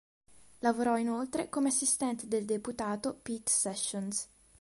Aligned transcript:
Lavorò 0.61 0.97
inoltre 0.97 1.47
come 1.47 1.67
assistente 1.67 2.27
del 2.27 2.43
deputato 2.45 3.19
Pete 3.21 3.51
Sessions. 3.51 4.27